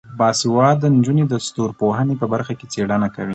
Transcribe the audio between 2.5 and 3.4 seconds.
کې څیړنه کوي.